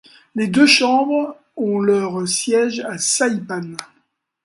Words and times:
Les 0.33 0.47
deux 0.47 0.65
chambres 0.65 1.37
ont 1.57 1.79
leurs 1.79 2.27
sièges 2.27 2.79
à 2.79 2.97
Saipan. 2.97 3.75